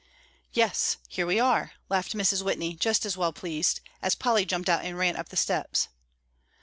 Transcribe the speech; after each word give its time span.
"Yes, 0.51 0.97
here 1.09 1.27
we 1.27 1.39
are," 1.39 1.73
laughed 1.87 2.13
Mrs. 2.15 2.41
Whitney, 2.43 2.73
just 2.73 3.05
as 3.05 3.17
well 3.17 3.31
pleased, 3.31 3.81
as 4.01 4.15
Polly 4.15 4.47
jumped 4.47 4.67
out 4.67 4.83
and 4.83 4.97
ran 4.97 5.15
up 5.15 5.29
the 5.29 5.37
steps. 5.37 5.89